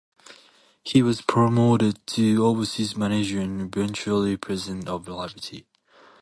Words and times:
He 0.81 1.03
was 1.03 1.21
promoted 1.21 2.07
to 2.07 2.43
overseas 2.47 2.97
manager 2.97 3.39
and 3.39 3.61
eventually 3.61 4.35
president 4.35 4.87
of 4.87 5.07
Liberty. 5.07 5.67